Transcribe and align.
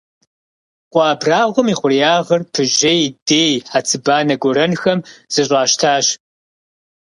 Къуэ 0.91 1.05
абрагъуэм 1.11 1.67
и 1.73 1.75
хъуреягъыр 1.79 2.41
пыжьей, 2.53 3.01
дей, 3.27 3.53
хьэцыбанэ 3.71 4.35
гуэрэнхэм 4.41 4.99
зэщӀащтащ. 5.33 6.05